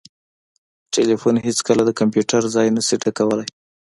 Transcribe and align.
ټلیفون 0.93 1.35
هیڅکله 1.45 1.81
د 1.85 1.91
کمپیوټر 1.99 2.41
ځای 2.55 2.67
نسي 2.75 2.95
ډکولای 3.03 3.47